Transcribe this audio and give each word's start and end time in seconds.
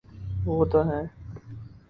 وہ 0.45 0.65
تو 0.71 0.79
ہیں۔ 0.89 1.05